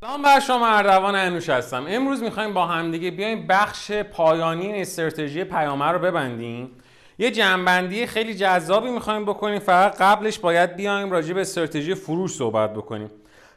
[0.00, 1.86] سلام بر شما اردوان انوش هستم.
[1.88, 6.70] امروز می‌خوایم با همدیگه بیایم بخش پایانی استراتژی پیامه رو ببندیم.
[7.18, 9.58] یه جنبندی خیلی جذابی می‌خوایم بکنیم.
[9.58, 13.10] فقط قبلش باید بیایم راجع به استراتژی فروش صحبت بکنیم.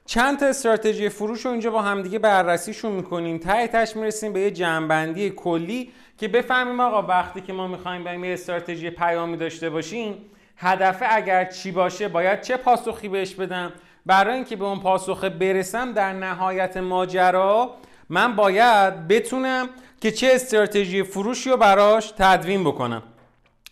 [0.06, 3.38] چند تا استراتژی فروش رو اینجا با همدیگه بررسیشون می‌کنیم.
[3.38, 8.24] ته تش می‌رسیم به یه جنبندی کلی که بفهمیم آقا وقتی که ما می‌خوایم بریم
[8.24, 10.16] یه استراتژی پیامی داشته باشیم
[10.58, 13.72] هدف اگر چی باشه باید چه پاسخی بهش بدم؟
[14.06, 17.76] برای اینکه به اون پاسخ برسم در نهایت ماجرا
[18.10, 19.70] من باید بتونم
[20.02, 23.04] که چه استراتژی فروشی رو براش تدوین بکنم.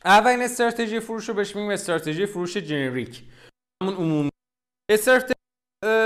[0.05, 3.23] اولین استراتژی فروش رو بهش میگیم استراتژی فروش جنریک.
[3.83, 4.29] همون عمومی.
[4.91, 5.33] استراتژی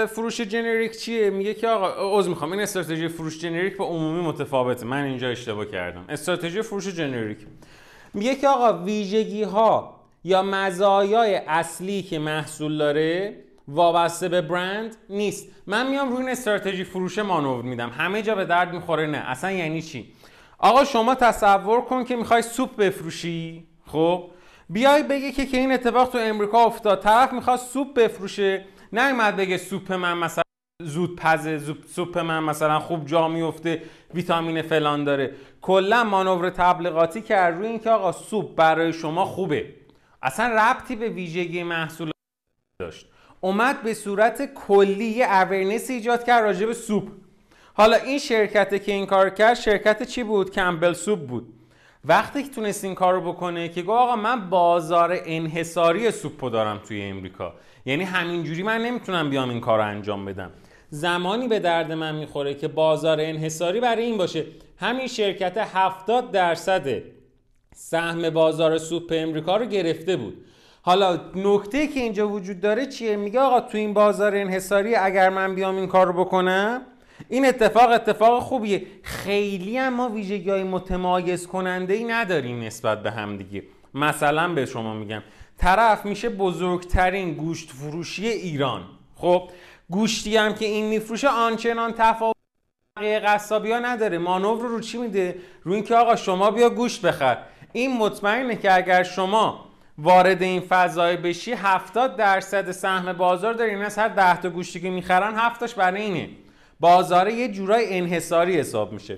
[0.09, 2.51] فروش جنریک چیه؟ میگه که آقا عذر می‌خوام.
[2.51, 4.85] این استراتژی فروش جنریک با عمومی متفاوته.
[4.85, 6.05] من اینجا اشتباه کردم.
[6.09, 7.37] استراتژی فروش جنریک.
[8.13, 13.35] میگه که آقا ویژگی ها یا مزایای اصلی که محصول داره
[13.71, 15.47] وابسته به برند نیست.
[15.67, 17.89] من میام روی این استراتژی فروش مانور میدم.
[17.89, 19.07] همه جا به درد می‌خوره.
[19.07, 19.17] نه.
[19.17, 20.13] اصلا یعنی چی؟
[20.57, 23.67] آقا شما تصور کن که می‌خوای سوپ بفروشی.
[23.87, 24.31] خب؟
[24.69, 27.03] بیای بگی که که این اتفاق تو امریکا افتاد.
[27.03, 28.65] طرف می‌خواد سوپ بفروشه.
[28.93, 30.43] نه بگه سوپ من مثلا
[30.83, 33.81] زود پزه سوپ من مثلا خوب جا میفته
[34.13, 35.35] ویتامین فلان داره.
[35.61, 37.57] کلا مانور تبلیغاتی کرد.
[37.57, 39.73] روی اینکه آقا سوپ برای شما خوبه.
[40.21, 42.11] اصلا ربطی به ویژگی محصول
[42.79, 43.07] داشت.
[43.41, 47.03] اومد به صورت کلی یه اورنس ایجاد کرد راجع به سوپ.
[47.73, 51.53] حالا این شرکته که این کار کرد شرکت چی بود؟ کمبل سوپ بود.
[52.05, 57.01] وقتی که تونست این کارو بکنه که گفت آقا من بازار انحصاری سوپو دارم توی
[57.01, 57.53] امریکا.
[57.85, 60.51] یعنی همینجوری من نمی‌تونم بیام این کار رو انجام بدم.
[60.89, 64.45] زمانی به درد من می‌خوره که بازار انحصاری برای این باشه.
[64.77, 66.87] همین شرکت 70 درصد
[67.75, 70.45] سهم بازار سوپ امریکا رو گرفته بود.
[70.83, 75.55] حالا نکته که اینجا وجود داره چیه؟ میگه آقا تو این بازار انحصاری اگر من
[75.55, 76.81] بیام این کار رو بکنم
[77.29, 78.85] این اتفاق اتفاق خوبیه.
[79.03, 83.63] خیلی هم ما ویژگی های متمایز کننده ای نداریم نسبت به هم دیگه.
[83.93, 85.23] مثلا به شما میگم
[85.57, 88.83] طرف میشه بزرگترین گوشت فروشی ایران.
[89.15, 89.49] خب
[89.89, 92.35] گوشتی هم که این میفروشه آنچنان تفاوت
[92.97, 94.17] قصابی ها نداره.
[94.17, 97.37] مانور رو چی میده؟ رو اینکه آقا شما بیا گوشت بخر.
[97.73, 99.70] این مطمئنه که اگر شما
[100.03, 104.79] وارد این فضای بشی 70 درصد سهم بازار داره این از هر 10 تا گوشتی
[104.79, 106.29] که می‌خرن هفتاش برای اینه.
[106.79, 109.17] بازار یه جورای انحصاری حساب میشه.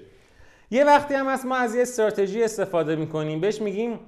[0.71, 3.41] یه وقتی هم از ما از یه استراتژی استفاده می‌کنیم.
[3.41, 3.99] بهش میگیم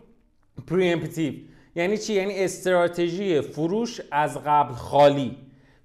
[0.67, 1.33] پریمپتیو
[1.75, 5.37] یعنی چی؟ یعنی استراتژی فروش از قبل خالی.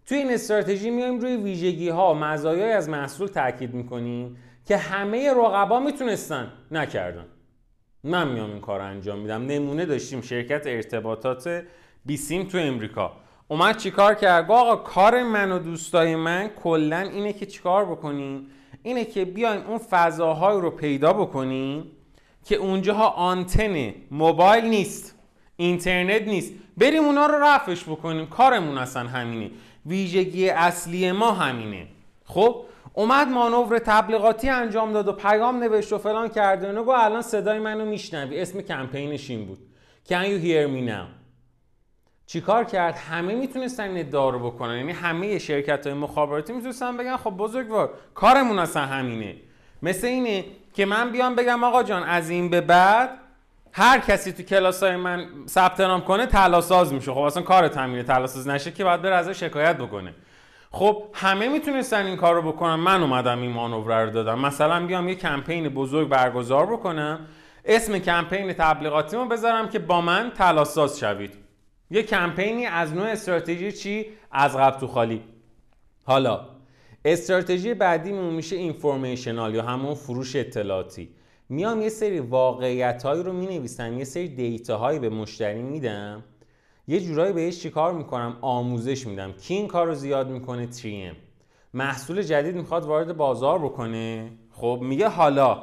[0.07, 4.37] توی این استراتژی میایم روی ویژگی ها مزایای از محصول تاکید می‌کنیم
[4.67, 7.27] که همه رقبا می‌تونستن نکردن.
[8.05, 9.47] من میام این کار انجام میدم.
[9.47, 11.65] نمونه داشتیم شرکت ارتباطات
[12.07, 13.13] بیسیم تو امریکا.
[13.49, 18.47] اومد چیکار کرد؟ آقا کار من و دوستای من کلا اینه که چیکار بکنیم؟
[18.83, 21.85] اینه که بیایم اون فضاهای رو پیدا بکنیم
[22.45, 25.15] که اونجاها آنتن موبایل نیست
[25.57, 26.53] اینترنت نیست.
[26.77, 28.27] بریم اونا رو رفعش بکنیم.
[28.27, 29.51] کارمون اصلا همینه.
[29.87, 31.87] ویژگی اصلی ما همینه.
[32.25, 37.23] خب؟ اومد مانور تبلیغاتی انجام داد و پیام نوشت و فلان کرده و گفت الان
[37.23, 38.41] صدای منو میشنوی.
[38.41, 39.59] اسم کمپینش این بود.
[40.09, 41.21] Can you hear me now?
[42.27, 44.77] چیکار کرد؟ همه می‌تونستن این ادعا رو بکنن.
[44.77, 49.37] یعنی همه شرکت های مخابراتی می‌تونستن بگن خب بزرگوار کارمون اصلا همینه.
[49.83, 53.11] مثل اینه که من بیام بگم آقا جان از این به بعد
[53.73, 57.13] هر کسی تو کلاس های من ثبت نام کنه تلاساز میشه.
[57.13, 60.15] خب اصلا کار تامینه تلاساز نشه که بعد بره ازش شکایت بکنه.
[60.73, 62.75] خب همه می‌تونستن این کار رو بکنن.
[62.75, 64.39] من اومدم این مانور رو دادم.
[64.39, 67.27] مثلا بیام یه کمپین بزرگ برگزار بکنم.
[67.65, 71.35] اسم کمپین تبلیغاتیمو بذارم که با من تلاساز شوید.
[71.91, 75.23] یه کمپینی از نوع استراتژی چی؟ از قبل تو خالی.
[76.05, 76.41] حالا
[77.05, 81.09] استراتژی بعدیمون میشه اینفورمیشنال یا همون فروش اطلاعاتی.
[81.49, 86.25] میام یه سری واقعیت هایی رو می یه سری دیتا هایی به مشتری میدم.
[86.89, 89.33] یه جورایی بهش چیکار می‌کنم؟ آموزش میدم.
[89.33, 91.17] کی این کار رو زیاد می‌کنه؟ 3M.
[91.75, 94.31] محصول جدید می‌خواد وارد بازار بکنه.
[94.51, 95.63] خب میگه حالا.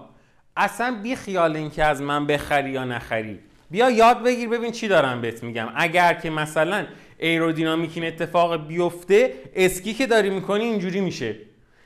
[0.57, 3.39] اصلا بی خیال اینکه از من بخری یا نخری.
[3.71, 5.67] بیا یاد بگیر ببین چی دارم بهت میگم.
[5.75, 6.85] اگر که مثلا
[7.17, 11.35] ایرودینامیک این اتفاق بیفته اسکی که داری می‌کنی اینجوری میشه.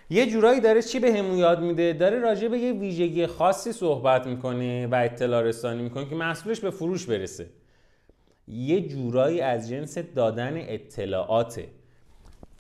[0.10, 4.28] یه جورایی داره چی به همون یاد میده؟ داره راجع به یه ویژگی خاصی صحبت
[4.28, 7.50] می‌کنه و اطلاع رسانی می‌کنه که محصولش به فروش برسه.
[8.52, 11.68] یه جورایی از جنس دادن اطلاعاته.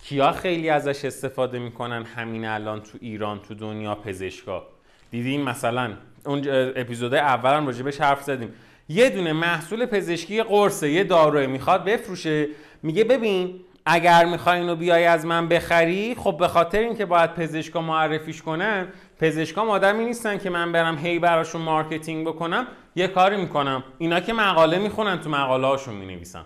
[0.04, 4.64] کیا خیلی ازش استفاده می‌کنن همین الان تو ایران تو دنیا پزشکا؟
[5.12, 5.94] دیدیم مثلا
[6.26, 6.42] اون
[6.76, 8.54] اپیزود اولم راجبش حرف زدیم.
[8.90, 12.48] یه دونه محصول پزشکی قرصه یه داروه می‌خواد بفروشه.
[12.84, 17.82] میگه ببین اگر می‌خوای اینو بیای از من بخری خب به خاطر اینکه باید پزشکا
[17.82, 18.88] معرفیش کنن
[19.20, 22.68] پزشکام آدمی نیستن که من برم هی براشون marketing بکنم.
[22.96, 23.84] یه کاری می‌کنم.
[23.98, 26.46] اینا که مقاله می‌خونن تو مقاله هاشون می‌نویسن.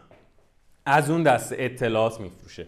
[0.86, 2.68] از اون دست اطلاعات میفروشه.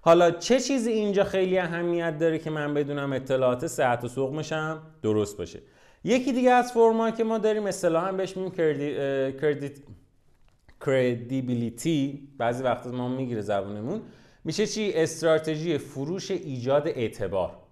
[0.00, 5.38] حالا چه چیزی اینجا خیلی اهمیت داره که من بدونم اطلاعات صحت و سقمشم درست
[5.38, 5.60] باشه.
[6.04, 8.52] یکی دیگه از فرمایی که ما داریم اصطلاحا بهش میگیم
[9.40, 9.78] کردیت
[10.86, 14.02] کردیبیلیتی بعضی وقتا ما می‌گیره زبونمون.
[14.44, 17.63] میشه چی؟ استراتژی فروش ایجاد اعتبار.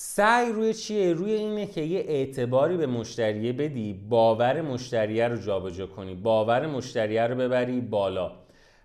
[0.00, 5.86] سعی روی چیه؟ روی اینه که یه اعتباری به مشتریه بدی باور مشتریه رو جابجا
[5.86, 8.32] کنی باور مشتریه رو ببری بالا.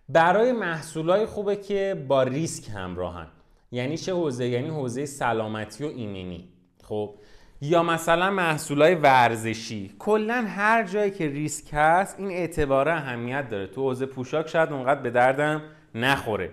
[0.09, 3.27] برای محصولای خوبه که با ریسک همراهن.
[3.71, 6.49] یعنی چه حوزه؟ یعنی حوزه سلامتی و ایمنی.
[6.83, 7.15] خب؟
[7.61, 9.95] یا مثلا محصولای ورزشی.
[9.99, 13.67] کلا هر جایی که ریسک هست این اعتبار اهمیت داره.
[13.67, 15.61] تو حوزه پوشاک شاید اونقدر به دردم
[15.95, 16.49] نخوره.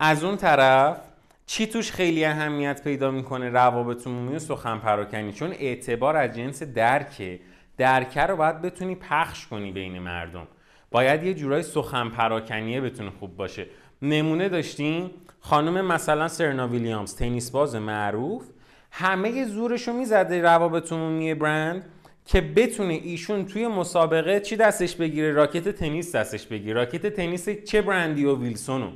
[0.00, 1.09] از اون طرف
[1.50, 6.62] چی توش خیلی اهمیت پیدا می‌کنه روابط عمومی و سخن پراکنی؟ چون اعتبار از جنس
[6.62, 7.40] درکه.
[7.76, 10.46] درکه رو باید بتونی پخش کنی بین مردم.
[10.90, 13.66] باید یه جورای سخن پراکنیه بتونه خوب باشه.
[14.02, 15.10] نمونه داشتیم
[15.40, 18.44] خانم مثلا سرنا ویلیامز تنیس باز معروف.
[18.90, 21.84] همه زورشو می‌زده روابط عمومی برند
[22.26, 26.74] که بتونه ایشون توی مسابقه چی دستش بگیره؟ راکت تنیس دستش بگیره.
[26.74, 28.90] راکت تنیس چه برندی و ویلسونو؟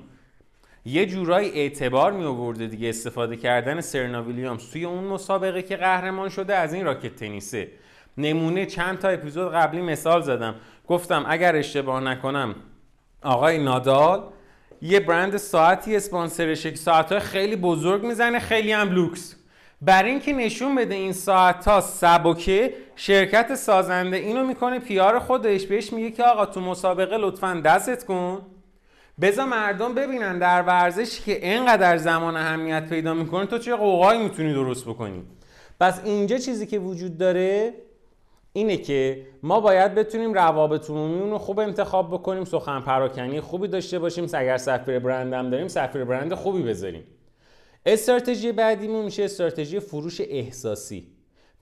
[0.84, 4.70] یه جورایی اعتبار می آورده دیگه استفاده کردن سرنا ویلیامز.
[4.70, 7.68] توی اون مسابقه که قهرمان شده از این راکت تنیسه.
[8.18, 10.54] نمونه چند تا اپیزود قبلی مثال زدم.
[10.86, 12.54] گفتم اگر اشتباه نکنم
[13.22, 14.22] آقای نادال
[14.82, 19.36] یه برند ساعتی اسپانسرشه که ساعتهای خیلی بزرگ می‌زنه خیلی هم لوکس.
[19.82, 25.92] برای اینکه نشون بده این ساعت ها سبکه شرکت سازنده اینو می‌کنه پیار خودش بهش
[25.92, 28.46] میگه که آقا تو مسابقه لطفا دستت کن.
[29.20, 34.52] بذار مردم ببینن در ورزش که اینقدر زمان اهمیت پیدا می‌کنه تو چه قوقایی می‌تونی
[34.52, 35.22] درست بکنی؟
[35.80, 37.74] پس اینجا چیزی که وجود داره
[38.52, 43.98] اینه که ما باید بتونیم روابط عمومی رو خوب انتخاب بکنیم سخن پراکنی خوبی داشته
[43.98, 44.24] باشیم.
[44.32, 47.04] اگر سفیر برندم داریم سفیر برند خوبی بذاریم.
[47.86, 51.06] استراتژی بعدیمون میشه استراتژی فروش احساسی.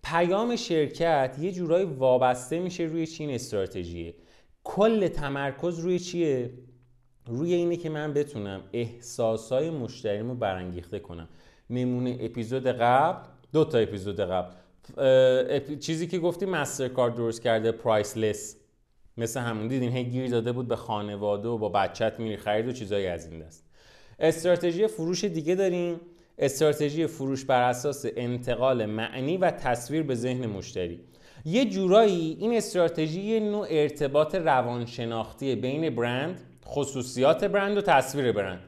[0.05, 4.15] پیام شرکت یه جورایی وابسته میشه روی چین استراتژیه.
[4.65, 6.51] کل تمرکز روی چیه؟
[7.27, 11.29] روی اینه که من بتونم احساسای مشتریمو برانگیخته کنم.
[11.71, 14.51] نمونه اپیزود قبل دو تا اپیزود قبل.
[15.77, 18.57] چیزی که گفتی مستر کارد درست کرده پرایسلس
[19.17, 22.73] مثل همون دیدین هی گیر داده بود به خانواده و با بچت میری خرید و
[22.73, 23.67] چیزایی از این دست.
[24.19, 26.01] استراتژی فروش دیگه داریم.
[26.39, 31.01] استراتژی فروش بر اساس انتقال معنی و تصویر به ذهن مشتری.
[31.45, 36.41] یه جورایی این استراتژی نوع ارتباط روانشناختی بین برند
[36.73, 38.61] خصوصیات برند و تصویر برند.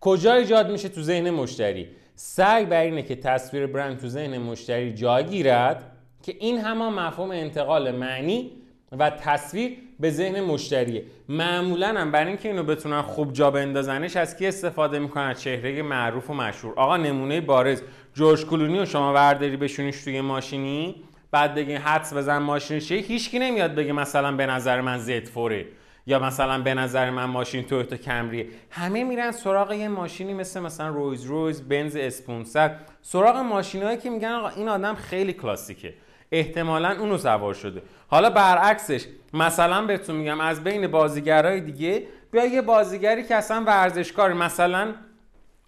[0.00, 4.94] کجا ایجاد میشه تو ذهن مشتری؟ سعی بر اینه که تصویر برند تو ذهن مشتری
[4.94, 5.92] جا گیرد
[6.22, 8.50] که این همان مفهوم انتقال معنی
[8.98, 11.04] و تصویر به ذهن مشتریه.
[11.28, 16.30] معمولا هم برای اینکه اینو بتونن خوب جا بندازنش از کی استفاده می‌کنن؟ چهره معروف
[16.30, 16.74] و مشهور.
[16.76, 17.82] آقا نمونه بارز.
[18.14, 20.94] جورج کلونی و شما ورداری بشونیش توی ماشینی؟
[21.30, 25.66] بعد بگین حدس بزن ماشینش هیچکی نمیاد بگه مثلا به نظر من زد فوره.
[26.06, 30.88] یا مثلا به نظر من ماشین تویوتا کمریه همه میرن سراغ یه ماشینی مثل مثلا
[30.88, 35.94] رویز رویز بنز اسپونسر سراغ ماشینایی که میگن آقا این آدم خیلی کلاسیکه.
[36.32, 37.82] احتمالا اونو سوار شده.
[38.08, 39.04] حالا برعکسش
[39.34, 44.94] مثلا بهتون میگم از بین بازیگرای دیگه بیا یه بازیگری که اصلا ورزشکار مثلا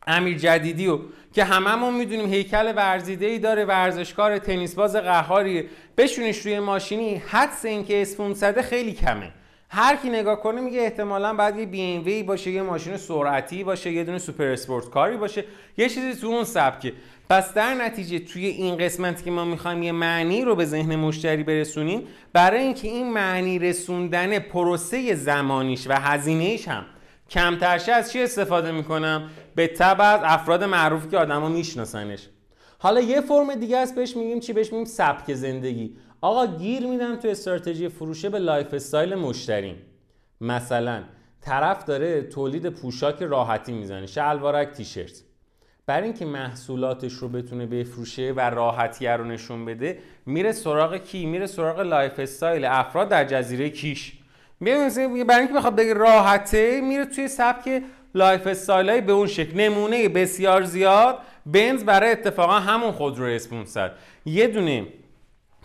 [0.06, 0.98] امیر جدیدی و
[1.32, 5.66] که هممون می‌دونیم هیکل ورزیده ای داره ورزشکار تنیس باز قهاریه.
[5.98, 9.32] بشونش روی ماشینی حدس اینکه S پونصده خیلی کمه.
[9.68, 14.04] هر کی نگاه کنه میگه احتمالا باید یه BMW باشه یه ماشین سرعتی باشه یه
[14.04, 15.44] دونه super sport کاری باشه.
[15.76, 16.92] یه چیزی تو اون سبکه.
[17.30, 21.42] پس در نتیجه توی این قسمت که ما می‌خوایم یه معنی رو به ذهن مشتری
[21.42, 26.84] برسونیم برای اینکه این معنی رسوندن پروسه زمانیش و هزینهش هم
[27.30, 32.28] کمترشه از چی استفاده می‌کنم؟ به تبع از افراد معروفی که آدما میشناسنش.
[32.78, 35.96] حالا یه فرم دیگه است بهش میگیم چی؟ بهش میگیم سبک زندگی.
[36.24, 39.74] آقا گیر میدن تو استراتژی فروشه به lifestyle مشتری.
[40.40, 41.02] مثلا
[41.40, 45.22] طرف داره تولید پوشاک راحتی می‌زنه شلوارک تیشرت.
[45.86, 51.46] برای اینکه محصولاتش رو بتونه بفروشه و راحتی رو نشون بده میره سراغ کی؟ میره
[51.46, 52.64] سراغ lifestyle.
[52.64, 54.12] افراد در جزیره کیش.
[54.60, 57.82] برای اینکه بخواد بگه راحته میره توی سبک
[58.14, 59.60] لایف استایل به اون شکل.
[59.60, 61.18] نمونه بسیار زیاد.
[61.46, 63.90] بنز برای اتفاقا همون خودرو S پونصد.
[64.26, 64.86] یه دونه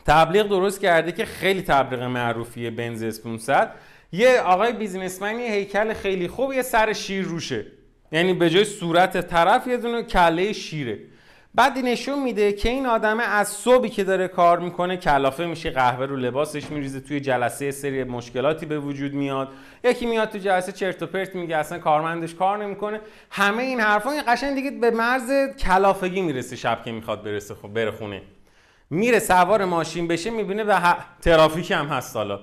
[0.06, 3.70] تبلیغ درست کرده که خیلی تبلیغ معروفیه بنز S پونصد
[4.12, 7.66] یه آقای بیزینسمن یه هیکل خیلی خوب یه سر شیر روشه.
[8.12, 11.00] یعنی به جای صورت طرف یه دونه کله شیره.
[11.56, 16.06] بعد نشون میده که این آدمه از صبحی که داره کار می‌کنه کلافه میشه قهوه
[16.06, 19.50] رو لباسش میریزه توی جلسه سری مشکلاتی به وجود میاد.
[19.84, 23.02] یکی میاد تو جلسه چرت و پرت میگه اصلا کارمندش کار نمی‌کنه.
[23.30, 27.68] همه این حرفا این قشنگ دیگه به مرز کلافگی می‌رسه شب که می‌خواد برسه خب
[27.68, 28.22] بره خونه.
[28.90, 32.40] میره سوار ماشین بشه می‌بینه و ترافیک هم هست حالا.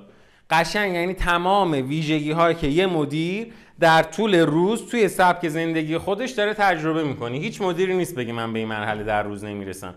[0.50, 6.30] قشنگ یعنی تمام ویژگی هایی که یه مدیر در طول روز توی سبک زندگی خودش
[6.30, 7.36] داره تجربه می‌کنه.
[7.36, 9.94] هیچ مدیری نیست بگه من به این مرحله در روز نمی‌رسم.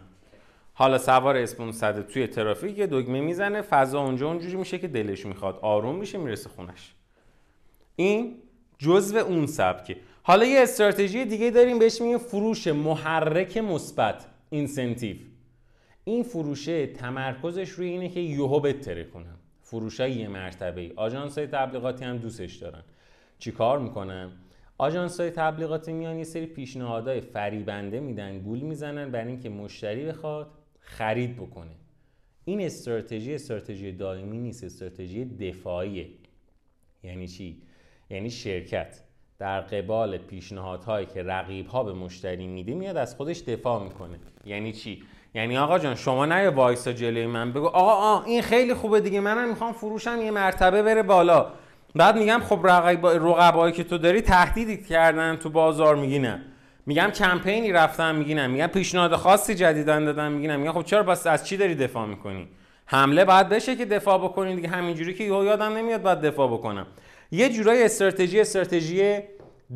[0.74, 5.26] حالا سوار اسپون صده توی ترافیک یه دگمه می‌زنه فضا اونجا اونجوری میشه که دلش
[5.26, 5.60] می‌خواد.
[5.62, 6.94] آروم میشه می‌رسه خونش.
[7.96, 8.36] این
[8.78, 9.98] جزو اون سبکه.
[10.24, 15.16] حالا یه استراتژی دیگه داریم بهش میگیم فروش محرک مثبت اینسنتیو.
[16.04, 21.48] این فروشه تمرکزش روی اینه که یوهو بتره کنم فروشای یه مرتبه ای آژانس های
[21.48, 22.84] تبلیغاتی هم دوستش دارن.
[23.40, 24.32] چیکار می‌کنن؟
[24.78, 30.52] آژانس های تبلیغاتی میان یه سری پیشنهادهای فریبنده میدن گول می‌زنن برای اینکه مشتری بخواد
[30.80, 31.72] خرید بکنه.
[32.46, 36.08] این استراتژی استراتژی دائمی نیست استراتژی دفاعیه.
[37.04, 37.62] یعنی چی؟
[38.10, 39.04] یعنی شرکت.
[39.40, 44.20] در قبال پیشنهادهایی که رقیب ها به مشتری میده میاد از خودش دفاع می‌کنه.
[44.46, 49.02] یعنی چی؟ یعنی آقا جان شما نه وایسا جلوی من بگو آقا این خیلی خوبه
[49.02, 51.46] دیگه منم می‌خوام فروشم یه مرتبه بره بالا.
[51.96, 56.42] بعد میگم خب رقبایی که تو داری تهدیدت کردن تو بازار میگی نه
[56.86, 61.04] میگم کمپینی رفتم میگی نه میگم پیشنهاد خاصی جدیدن دادن میگی نه میگم خب چرا
[61.04, 62.48] بس از چی داری دفاع می‌کنی؟
[62.86, 66.88] حمله باید بشه که دفاع بکنی دیگه همینجوری که یادم نمیاد باید دفاع بکنم.
[67.32, 69.20] یه جورای استراتژی استراتژی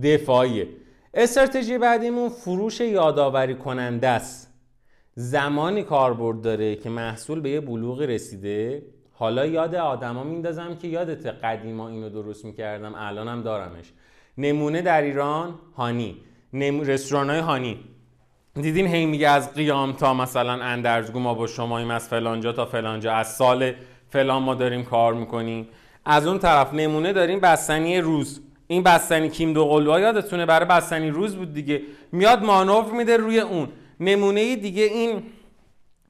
[0.04, 0.68] دفاعیه.
[1.14, 4.53] استراتژی بعدیمون فروش یادآوری کننده است.
[5.16, 8.84] زمانی کاربرد داره که محصول به یه بلوغی رسیده.
[9.12, 13.92] حالا یاد آدما میندازم که یادت قدیما اینو درست می‌کردم الانم دارمش.
[14.38, 16.18] نمونه در ایران هانی.
[16.54, 16.82] نم...
[16.82, 17.80] رستوران های هانی.
[18.54, 23.14] دیدین هی میگه از قیام تا مثلا اندرزگو ما با شماییم از فلانجا تا فلانجا.
[23.14, 23.72] از سال
[24.10, 25.68] فلان ما داریم کار می‌کنیم.
[26.06, 28.42] از اون طرف نمونه داریم بستنی روز.
[28.68, 31.82] این بستنی کیم دو قلوها یادتونه؟ برای بستنی روز بود دیگه.
[32.12, 33.68] میاد مانور میده روی اون.
[34.04, 35.24] نمونه دیگه این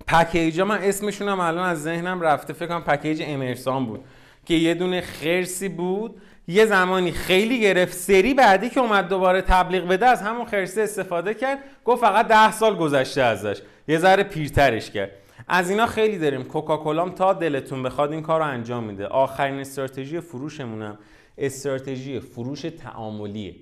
[0.07, 4.05] پکیج من اسمشون الان از ذهنم رفته فکر کنم پکیج امرسان بود
[4.45, 9.87] که یه دونه خرسی بود یه زمانی خیلی گرفت سری بعدی که اومد دوباره تبلیغ
[9.87, 14.91] بده از همون خرسی استفاده کرد گفت فقط ده سال گذشته ازش یه ذره پیرترش
[14.91, 15.11] کرد.
[15.47, 19.07] از اینا خیلی داریم کوکاکولام تا دلتون بخواد این کار رو انجام میده.
[19.07, 20.97] آخرین استراتژی فروشمونم
[21.37, 23.55] استراتژی فروش تعاملیه.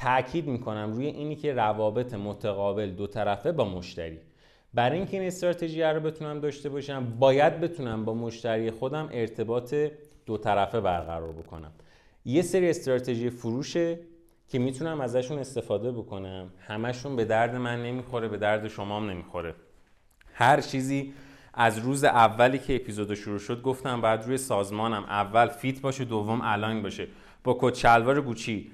[0.00, 4.18] تاکید می‌کنم روی اینی که روابط متقابل دو طرفه با مشتری.
[4.74, 9.74] برای اینکه این استراتژی رو بتونم داشته باشم باید بتونم با مشتری خودم ارتباط
[10.26, 11.72] دو طرفه برقرار بکنم.
[12.24, 13.98] یه سری استراتژی فروشه
[14.48, 16.50] که می‌تونم ازشون استفاده بکنم.
[16.66, 19.54] همشون به درد من نمی‌خوره به درد شما هم نمی‌خوره.
[20.34, 21.12] هر چیزی
[21.54, 25.04] از روز اولی که اپیزود شروع شد گفتم باید روی سازمانم.
[25.04, 27.06] اول fit باشه دوم align باشه.
[27.44, 28.70] با کت شلوار گوچی.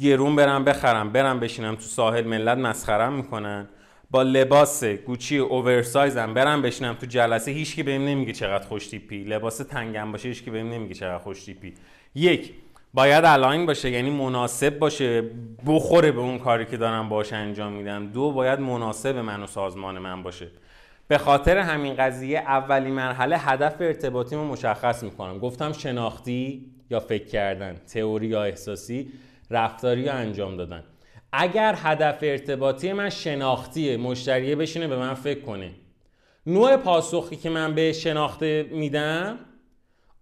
[0.00, 3.68] گرون برم بخرم برم بشینم تو ساحل ملت مسخرم می‌کنن.
[4.10, 9.24] با لباس گوچی oversize م برم بشینم تو جلسه هیچکی بهم نمیگه چقدر خوش تیپی.
[9.24, 11.74] لباس تنگم باشه هیچکی بهم نمیگه چقدر خوش تیپی.
[12.14, 12.52] یک
[12.94, 15.22] باید align باشه یعنی مناسب باشه
[15.66, 18.06] بخوره به اون کاری که دارم باش انجام میدم.
[18.06, 20.48] دو باید مناسب من و سازمان من باشه.
[21.08, 25.38] به خاطر همین قضیه اولی مرحله هدف ارتباطیمو مشخص می‌کنم.
[25.38, 29.12] گفتم شناختی یا فکر کردن تئوری یا احساسی
[29.50, 30.84] رفتاری یا انجام دادن.
[31.32, 35.70] اگر هدف ارتباطی من شناختیه مشتریه بشینه به من فکر کنه.
[36.46, 39.38] نوع پاسخی که من به شناخته میدم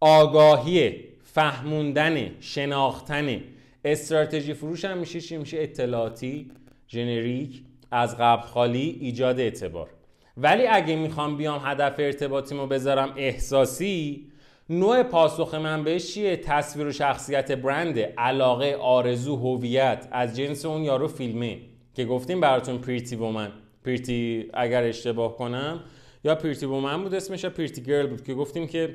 [0.01, 3.41] آگاهی فهموندن شناختن
[3.85, 6.51] استراتژی فروش هم میشه چی؟ میشه اطلاعاتی
[6.87, 9.91] generic از قبل خالی ایجاد اعتبار.
[10.37, 14.27] ولی اگه می‌خوام بیام هدف ارتباطیمو بذارم احساسی
[14.71, 20.09] نوع پاسخ من بهش چیه؟ تصویر و شخصیت برند علاقه آرزو هویت.
[20.13, 21.59] از جنس اون یارو فیلمه.
[21.95, 23.53] که گفتیم براتون Pretty Woman
[23.85, 25.81] Pretty اگر اشتباه کنم.
[26.25, 28.25] یا Pretty Woman بود اسمش یا Pretty Girl بود.
[28.25, 28.95] که گفتیم که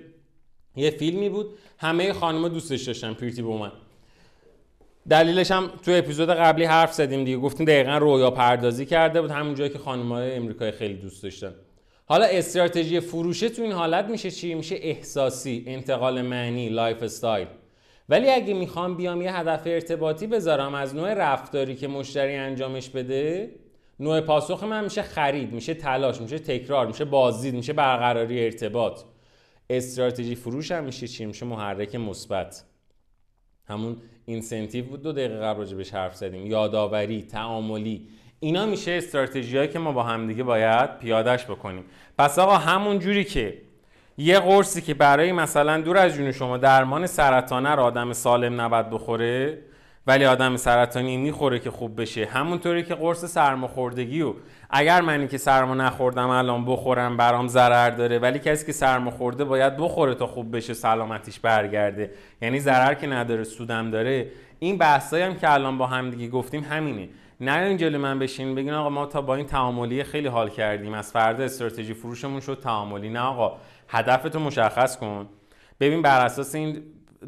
[0.75, 1.45] یه فیلمی بود.
[1.77, 3.71] همه خانم‌ها دوستش داشتن Pretty Woman
[5.09, 7.37] دلیلش هم تو اپیزود قبلی حرف زدیم دیگه.
[7.37, 9.31] گفتیم دقیقا رویا پردازی کرده بود.
[9.31, 11.53] همون جایی که خانم‌های امریکایی خیلی دوست داشتن.
[12.11, 17.47] حالا استراتژی فروشه تو این حالت میشه چی؟ میشه احساسی انتقال معنی lifestyle.
[18.09, 23.51] ولی اگه می‌خوام بیام یه هدف ارتباطی بذارم از نوع رفتاری که مشتری انجامش بده
[23.99, 29.01] نوع پاسخ من میشه خرید میشه تلاش میشه تکرار میشه بازدید میشه برقراری ارتباط.
[29.69, 32.63] استراتژی فروش هم میشه چی؟ میشه محرک مثبت.
[33.65, 36.45] همون اینسنتیو بود دو دقیقه قبل راجبش حرف زدیم.
[36.45, 38.07] یادآوری تعاملی.
[38.43, 41.83] اینا میشه استراتژیایی که ما با همدیگه باید پیادش بکنیم.
[42.17, 43.57] پس آقا همون جوری که
[44.17, 48.89] یه قرصی که برای مثلا دور از جون شما درمان سرطانه رو آدم سالم نباید
[48.89, 49.57] بخوره
[50.07, 54.33] ولی آدم سرطانی می‌خوره که خوب بشه همونطوری که قرص سرماخوردگی و
[54.69, 59.43] اگر منی که سرما نخوردم الان بخورم برام ضرر داره ولی کسی که سرما خورده
[59.43, 62.11] باید بخوره تا خوب بشه سلامتیش برگرده.
[62.41, 64.27] یعنی ضرر که نداره سودم داره.
[64.59, 67.09] این بحثایی هم که الان با هم دیگه گفتیم همینه.
[67.41, 70.93] نه این جلوی من بشین بگین آقا ما تا با این تعاملی خیلی حال کردیم.
[70.93, 73.09] از فردا استراتژی فروشمون شد تعاملی.
[73.09, 73.57] نه آقا
[73.87, 75.29] هدفتو مشخص کن.
[75.79, 76.83] ببین بر اساس این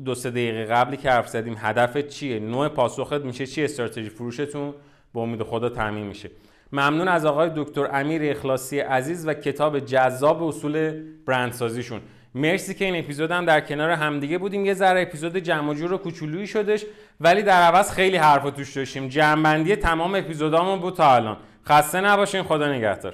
[0.06, 4.74] دو سه دقیقه قبلی که حرف زدیم هدفت چیه؟ نوع پاسخت میشه چی استراتژی فروشتون؟
[5.14, 6.30] با امید خدا تعمین میشه.
[6.72, 12.02] ممنون از آقای دکتر امیر اخلاصی عزیز و کتاب جذاب اصول برندسازیشون.
[12.36, 14.66] مرسی که این اپیزود هم در کنار همدیگه بودیم.
[14.66, 16.86] یه ذره اپیزود جمع جور و کوچولویی شدش
[17.22, 19.10] ولی در عوض خیلی حرف توش داشتیم.
[19.10, 21.38] جمعبندی تمام اپیزودامون بود تا الان.
[21.68, 23.12] خسته نباشین خدا نگهدار.